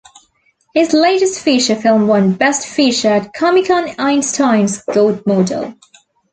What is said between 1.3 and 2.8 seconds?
feature films won Best